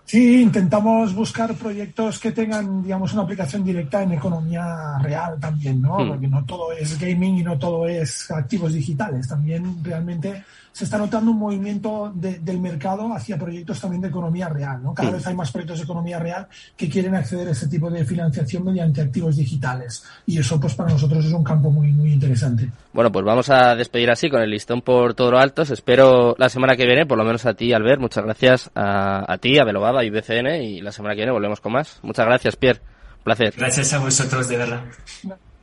Sí, 0.04 0.42
intentamos 0.42 1.14
buscar 1.14 1.54
proyectos 1.54 2.20
que 2.20 2.32
tengan, 2.32 2.82
digamos, 2.82 3.14
una 3.14 3.22
aplicación 3.22 3.64
directa 3.64 4.02
en 4.02 4.12
economía 4.12 4.98
real 5.02 5.40
también, 5.40 5.80
¿no? 5.80 6.00
Hmm. 6.00 6.08
Porque 6.08 6.28
no 6.28 6.44
todo 6.44 6.70
es 6.72 7.00
gaming 7.00 7.38
y 7.38 7.42
no 7.42 7.58
todo 7.58 7.88
es 7.88 8.30
activos 8.30 8.74
digitales. 8.74 9.26
También 9.26 9.82
realmente 9.82 10.44
se 10.76 10.84
está 10.84 10.98
notando 10.98 11.30
un 11.30 11.38
movimiento 11.38 12.12
de- 12.14 12.38
del 12.40 12.60
mercado 12.60 13.10
hacia 13.14 13.38
proyectos 13.38 13.80
también 13.80 14.02
de 14.02 14.08
economía 14.08 14.50
real, 14.50 14.82
¿no? 14.82 14.92
Cada 14.92 15.10
vez 15.10 15.26
hay 15.26 15.34
más 15.34 15.50
proyectos 15.50 15.78
de 15.78 15.84
economía 15.84 16.18
real 16.18 16.48
que 16.76 16.90
quieren 16.90 17.14
acceder 17.14 17.48
a 17.48 17.52
ese 17.52 17.66
tipo 17.66 17.88
de 17.90 18.04
financiación 18.04 18.62
mediante 18.62 19.00
activos 19.00 19.36
digitales. 19.36 20.04
Y 20.26 20.38
eso, 20.38 20.60
pues, 20.60 20.74
para 20.74 20.90
nosotros 20.90 21.24
es 21.24 21.32
un 21.32 21.42
campo 21.42 21.70
muy, 21.70 21.92
muy 21.92 22.12
interesante. 22.12 22.68
Bueno, 22.92 23.10
pues 23.10 23.24
vamos 23.24 23.48
a 23.48 23.74
despedir 23.74 24.10
así 24.10 24.28
con 24.28 24.42
el 24.42 24.50
listón 24.50 24.82
por 24.82 25.14
todo 25.14 25.30
lo 25.30 25.38
alto. 25.38 25.62
Espero 25.62 26.34
la 26.36 26.50
semana 26.50 26.76
que 26.76 26.84
viene, 26.84 27.06
por 27.06 27.16
lo 27.16 27.24
menos 27.24 27.46
a 27.46 27.54
ti, 27.54 27.72
Albert. 27.72 27.98
Muchas 28.02 28.24
gracias 28.24 28.70
a, 28.74 29.32
a 29.32 29.38
ti, 29.38 29.58
a 29.58 29.64
Belobaba 29.64 30.04
y 30.04 30.10
BCN. 30.10 30.62
Y 30.62 30.82
la 30.82 30.92
semana 30.92 31.14
que 31.14 31.20
viene 31.20 31.32
volvemos 31.32 31.62
con 31.62 31.72
más. 31.72 32.00
Muchas 32.02 32.26
gracias, 32.26 32.54
Pierre. 32.56 32.82
Placer. 33.26 33.52
Gracias 33.56 33.92
a 33.92 33.98
vosotros, 33.98 34.48
de 34.48 34.56
verdad. 34.56 34.84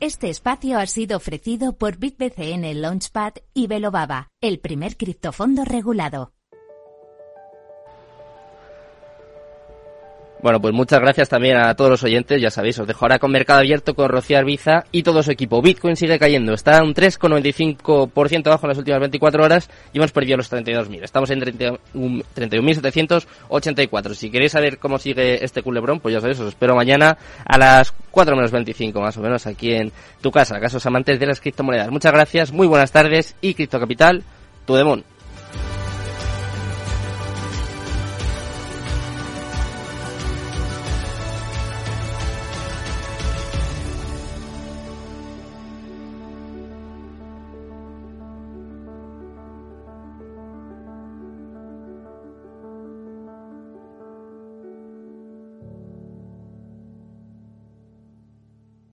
Este 0.01 0.29
espacio 0.29 0.77
ha 0.77 0.85
sido 0.85 1.15
ofrecido 1.15 1.71
por 1.71 1.95
BitBCN 1.95 2.81
Launchpad 2.81 3.35
y 3.53 3.67
Velobaba, 3.67 4.27
el 4.41 4.59
primer 4.59 4.97
criptofondo 4.97 5.63
regulado. 5.63 6.32
Bueno, 10.43 10.59
pues 10.59 10.73
muchas 10.73 10.99
gracias 10.99 11.29
también 11.29 11.55
a 11.55 11.73
todos 11.73 11.89
los 11.89 12.03
oyentes. 12.03 12.41
Ya 12.41 12.49
sabéis, 12.49 12.77
os 12.77 12.85
dejo 12.85 13.05
ahora 13.05 13.17
con 13.17 13.31
Mercado 13.31 13.61
Abierto 13.61 13.93
con 13.95 14.09
Rocío 14.09 14.37
Arbiza 14.37 14.83
y 14.91 15.01
todo 15.01 15.23
su 15.23 15.31
equipo. 15.31 15.61
Bitcoin 15.61 15.95
sigue 15.95 16.19
cayendo. 16.19 16.53
Está 16.53 16.83
un 16.83 16.93
3,95% 16.93 18.47
abajo 18.47 18.65
en 18.65 18.67
las 18.67 18.77
últimas 18.77 18.99
24 18.99 19.41
horas 19.41 19.69
y 19.93 19.99
hemos 19.99 20.11
perdido 20.11 20.35
los 20.35 20.51
32.000. 20.51 21.01
Estamos 21.01 21.29
en 21.29 21.39
31 21.39 21.79
31.784. 22.35 24.13
Si 24.15 24.29
queréis 24.29 24.51
saber 24.51 24.79
cómo 24.79 24.99
sigue 24.99 25.45
este 25.45 25.61
culebrón, 25.63 26.01
pues 26.01 26.11
ya 26.11 26.19
sabéis, 26.19 26.41
os 26.41 26.49
espero 26.49 26.75
mañana 26.75 27.17
a 27.45 27.57
las 27.57 27.93
4 28.11 28.35
menos 28.35 28.51
25 28.51 28.99
más 28.99 29.15
o 29.15 29.21
menos 29.21 29.47
aquí 29.47 29.71
en 29.71 29.93
tu 30.19 30.29
casa, 30.29 30.59
casos 30.59 30.85
amantes 30.85 31.21
de 31.21 31.25
las 31.25 31.39
criptomonedas. 31.39 31.89
Muchas 31.89 32.11
gracias, 32.11 32.51
muy 32.51 32.67
buenas 32.67 32.91
tardes 32.91 33.33
y 33.39 33.53
Cripto 33.53 33.79
Capital, 33.79 34.25
tu 34.65 34.75
demon. 34.75 35.05